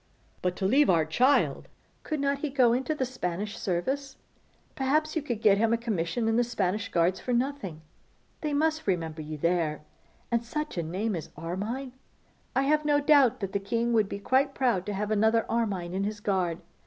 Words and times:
'But 0.41 0.55
to 0.55 0.65
leave 0.65 0.89
our 0.89 1.05
child!' 1.05 1.67
'Could 2.01 2.19
not 2.19 2.39
he 2.39 2.49
go 2.49 2.73
into 2.73 2.95
the 2.95 3.05
Spanish 3.05 3.55
service? 3.59 4.17
Perhaps 4.73 5.15
you 5.15 5.21
could 5.21 5.43
get 5.43 5.61
a 5.61 5.77
commission 5.77 6.27
in 6.27 6.37
the 6.37 6.43
Spanish 6.43 6.89
Guards 6.89 7.19
for 7.19 7.33
nothing. 7.33 7.83
They 8.41 8.51
must 8.51 8.87
remember 8.87 9.21
you 9.21 9.37
there. 9.37 9.81
And 10.31 10.43
such 10.43 10.75
a 10.75 10.81
name 10.81 11.15
as 11.15 11.29
Armine! 11.37 11.91
I 12.55 12.63
have 12.63 12.83
no 12.83 12.99
doubt 12.99 13.41
that 13.41 13.51
the 13.53 13.59
king 13.59 13.93
would 13.93 14.09
be 14.09 14.17
quite 14.17 14.55
proud 14.55 14.87
to 14.87 14.93
have 14.93 15.11
another 15.11 15.45
Armine 15.47 15.93
in 15.93 16.03
his 16.03 16.19
guard. 16.19 16.57